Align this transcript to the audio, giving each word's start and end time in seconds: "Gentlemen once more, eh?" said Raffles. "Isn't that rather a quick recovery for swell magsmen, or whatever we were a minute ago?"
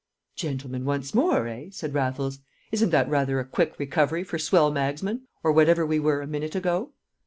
"Gentlemen 0.35 0.83
once 0.83 1.13
more, 1.13 1.47
eh?" 1.47 1.65
said 1.69 1.93
Raffles. 1.93 2.39
"Isn't 2.71 2.89
that 2.89 3.07
rather 3.07 3.39
a 3.39 3.45
quick 3.45 3.77
recovery 3.77 4.23
for 4.23 4.39
swell 4.39 4.71
magsmen, 4.71 5.27
or 5.43 5.51
whatever 5.51 5.85
we 5.85 5.99
were 5.99 6.23
a 6.23 6.27
minute 6.27 6.55
ago?" 6.55 6.93